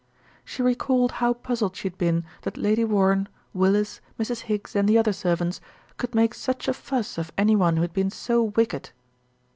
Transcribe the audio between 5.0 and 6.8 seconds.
servants could make such a